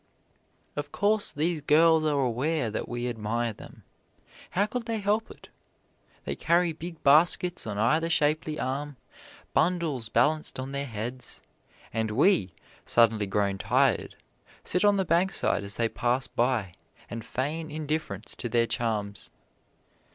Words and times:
Of 0.75 0.91
course, 0.91 1.31
these 1.31 1.61
girls 1.61 2.05
are 2.05 2.19
aware 2.19 2.71
that 2.71 2.89
we 2.89 3.07
admire 3.07 3.53
them 3.53 3.83
how 4.49 4.65
could 4.65 4.87
they 4.87 4.97
help 4.97 5.29
it? 5.29 5.49
They 6.25 6.35
carry 6.35 6.73
big 6.73 7.03
baskets 7.03 7.67
on 7.67 7.77
either 7.77 8.09
shapely 8.09 8.59
arm, 8.59 8.97
bundles 9.53 10.09
balanced 10.09 10.59
on 10.59 10.71
their 10.71 10.87
heads, 10.87 11.43
and 11.93 12.09
we, 12.09 12.55
suddenly 12.83 13.27
grown 13.27 13.59
tired, 13.59 14.15
sit 14.63 14.83
on 14.83 14.97
the 14.97 15.05
bankside 15.05 15.63
as 15.63 15.75
they 15.75 15.87
pass 15.87 16.25
by, 16.25 16.73
and 17.07 17.23
feign 17.23 17.69
indifference 17.69 18.35
to 18.37 18.49
their 18.49 18.65
charms. 18.65 19.29